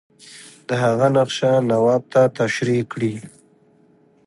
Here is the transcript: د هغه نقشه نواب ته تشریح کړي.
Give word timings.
د 0.67 0.69
هغه 0.83 1.07
نقشه 1.17 1.51
نواب 1.69 2.03
ته 2.13 2.21
تشریح 2.39 2.81
کړي. 2.93 3.13